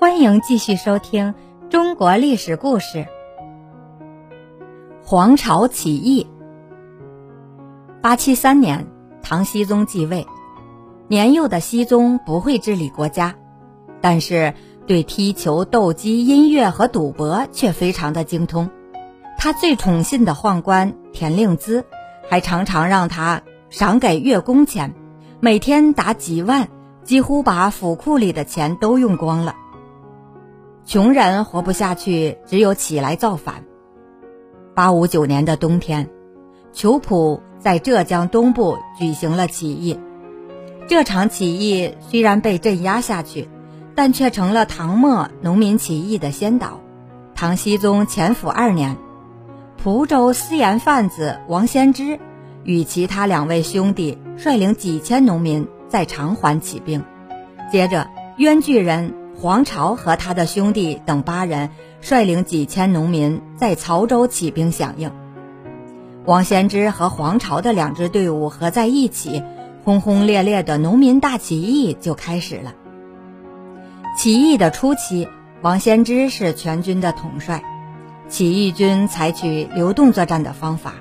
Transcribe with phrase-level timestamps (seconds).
[0.00, 1.34] 欢迎继续收听
[1.70, 3.08] 中国历史故事。
[5.02, 6.28] 黄巢起义。
[8.00, 8.86] 八七三年，
[9.22, 10.24] 唐僖宗继位。
[11.08, 13.34] 年幼的熹宗不会治理国家，
[14.00, 14.54] 但是
[14.86, 18.70] 对踢球、斗鸡、音乐和赌博却非常的精通。
[19.36, 21.82] 他最宠信的宦官田令孜，
[22.28, 24.94] 还常常让他赏给月工钱，
[25.40, 26.68] 每天打几万，
[27.02, 29.56] 几乎把府库里的钱都用光了。
[30.88, 33.62] 穷人活不下去，只有起来造反。
[34.74, 36.08] 八五九年的冬天，
[36.72, 40.00] 裘普在浙江东部举行了起义。
[40.86, 43.50] 这场起义虽然被镇压下去，
[43.94, 46.80] 但却成了唐末农民起义的先导。
[47.34, 48.96] 唐僖宗乾符二年。
[49.76, 52.18] 蒲州私盐贩子王先之
[52.64, 57.04] 与其他两位兄弟率领几千农民在长环起兵，
[57.70, 58.08] 接着
[58.38, 61.70] 冤巨人黄巢和他的兄弟等八人
[62.00, 65.12] 率领几千农民在曹州起兵响应。
[66.24, 69.44] 王先之和黄巢的两支队伍合在一起，
[69.84, 72.74] 轰轰烈烈的农民大起义就开始了。
[74.16, 75.28] 起义的初期，
[75.62, 77.62] 王先之是全军的统帅。
[78.28, 80.94] 起义军采取流动作战的方法，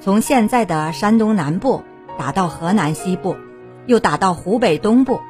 [0.00, 1.82] 从现在的山东南部
[2.18, 3.36] 打到河南西部，
[3.84, 5.20] 又打到湖北东部。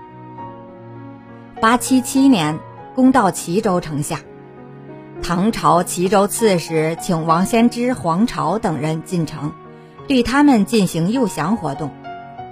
[1.60, 2.58] 八七七年，
[2.94, 4.20] 攻到齐州城下，
[5.22, 9.52] 唐朝齐州刺史请王先知、黄巢等人进城，
[10.06, 11.90] 对他们进行诱降活动，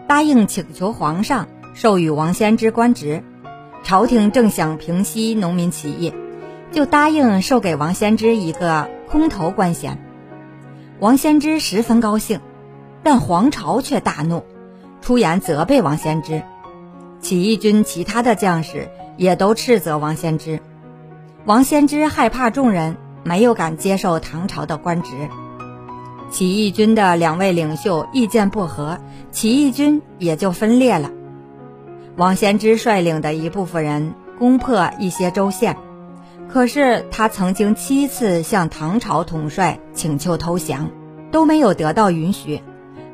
[0.09, 3.23] 答应请求皇上授予王先知官职。
[3.83, 6.15] 朝廷正想平息农民起义。
[6.71, 10.03] 就答应授给王先知一个空头官衔，
[11.01, 12.41] 王先知十分高兴，
[13.03, 14.43] 但黄巢却大怒，
[15.03, 16.43] 出言责备王先知。
[17.23, 20.61] 起义军其他的将士也都斥责王先之，
[21.47, 25.11] 王先之害怕众人，没有敢接受唐朝的官职。
[26.31, 28.99] 起义军的两位领袖意见不合，
[29.31, 31.11] 起义军也就分裂了。
[32.17, 35.77] 王先之率领的一部分人攻破一些州县。
[36.49, 40.91] 可是他曾经七次向唐朝统帅请求投降，
[41.31, 42.61] 都没有得到允许，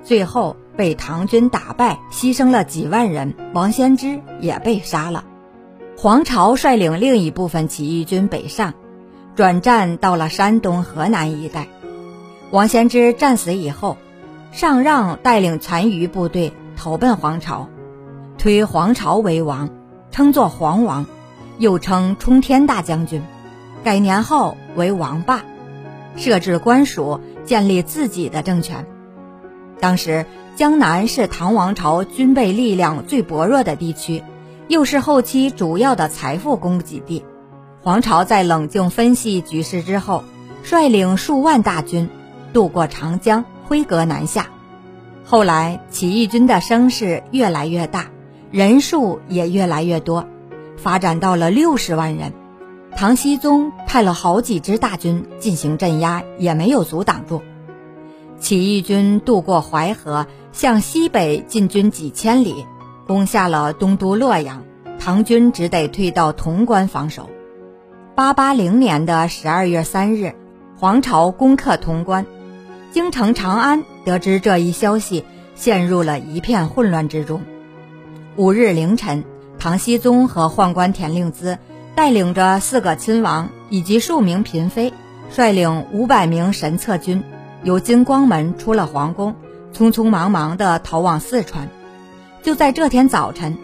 [0.03, 3.35] 最后被唐军打败，牺牲了几万人。
[3.53, 5.25] 王先知也被杀了。
[5.97, 8.75] 黄巢率领另一部分起义军北上，
[9.35, 11.67] 转战到了山东、河南一带。
[12.53, 13.97] 王先之战死以后，
[14.53, 17.69] 上让带领残余部队投奔黄巢，
[18.39, 19.71] 推黄巢为王，
[20.13, 21.05] 称作黄王。
[21.59, 23.21] 又称冲天大将军，
[23.83, 25.43] 改年后为王霸，
[26.15, 28.87] 设置官署，建立自己的政权。
[29.81, 30.25] 当时
[30.59, 34.25] 江南是唐王朝军备力量最薄弱的地区，
[34.67, 37.25] 又是后期主要的财富供给地。
[37.81, 40.25] 黄巢在冷静分析局势之后，
[40.65, 42.11] 率领数万大军
[42.53, 44.49] 渡过长江，挥戈南下。
[45.25, 48.07] 后来起义军的声势越来越大，
[48.51, 50.27] 人数也越来越多。
[50.77, 52.33] 发展到了六十万人，
[52.97, 57.43] 唐僖宗派了好几支大军进行镇压，也没有阻挡住。
[58.39, 62.67] 起义军渡过淮河，向西北进军几千里，
[63.07, 64.65] 攻下了东都洛阳，
[64.99, 67.29] 唐军只得退到潼关防守。
[68.15, 70.35] 八八零年的十二月三日，
[70.77, 72.27] 黄巢攻克潼关，
[72.93, 75.25] 京城长安得知这一消息，
[75.55, 77.43] 陷入了一片混乱之中。
[78.37, 79.25] 五日凌晨。
[79.61, 81.59] 唐僖宗和宦官田令孜
[81.97, 84.93] 带领着四个亲王以及数名嫔妃，
[85.33, 87.25] 率领五百名神策军，
[87.63, 89.35] 由金光门出了皇宫，
[89.73, 91.69] 匆匆忙忙地逃往四川。
[92.43, 93.57] 就在这天早晨，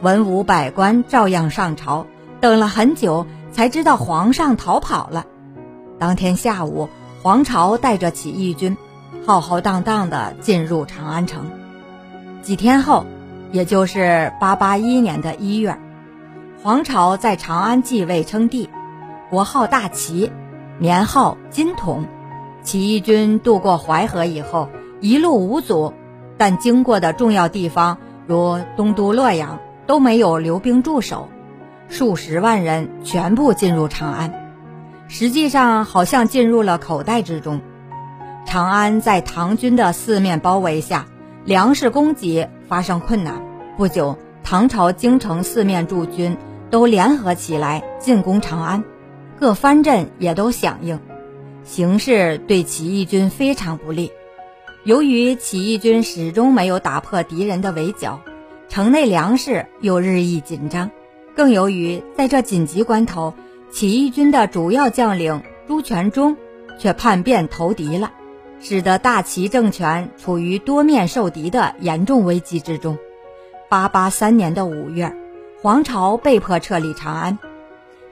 [0.00, 2.06] 文武百官照样上朝，
[2.40, 5.26] 等了很久才知道皇上逃跑了。
[5.98, 6.88] 当天下午，
[7.22, 8.76] 黄巢带着起义军，
[9.26, 11.50] 浩浩荡荡地进入长安城。
[12.42, 13.04] 几天后。
[13.52, 15.78] 也就是八八一年的一月，
[16.62, 18.70] 黄巢在长安继位称帝，
[19.28, 20.32] 国号大齐，
[20.78, 22.06] 年号金统。
[22.62, 24.68] 起义军渡过淮河以后，
[25.00, 25.92] 一路无阻，
[26.38, 31.28] 但经过的重要地方如东都洛阳都没有留兵驻守，
[31.88, 34.52] 数十万人全部进入长安，
[35.08, 37.60] 实际上好像进入了口袋之中。
[38.46, 41.06] 长安在唐军的四面包围下。
[41.44, 43.42] 粮食供给发生困难，
[43.76, 46.36] 不久，唐朝京城四面驻军
[46.70, 48.84] 都联合起来进攻长安，
[49.40, 51.00] 各藩镇也都响应，
[51.64, 54.10] 形势对起义军非常不利。
[54.84, 58.20] 由于起义军始终没有打破敌人的围剿，
[58.68, 60.90] 城内粮食又日益紧张，
[61.36, 63.32] 更由于在这紧急关头，
[63.70, 66.36] 起义军的主要将领朱全忠
[66.78, 68.10] 却叛变投敌了，
[68.60, 72.98] 使得大齐政权处于多面受敌的严重危机之中。
[73.68, 75.14] 八八三年的五月，
[75.60, 77.38] 黄巢被迫撤离长安，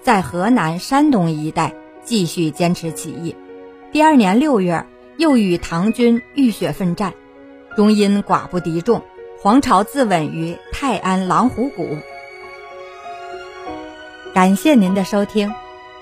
[0.02, 1.74] 在河南、山东一带
[2.10, 3.36] 继续坚持起义。
[3.92, 4.84] 第二年六月，
[5.16, 7.14] 又与唐军浴血奋战，
[7.76, 9.04] 终因寡不敌众，
[9.40, 11.86] 黄巢自刎于泰安狼虎谷。
[14.34, 15.54] 感谢您的收听，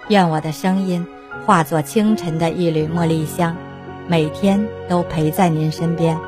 [0.08, 1.06] 愿我的声音
[1.44, 3.54] 化作清晨的一缕茉莉香，
[4.06, 6.18] 每天都陪在您身边。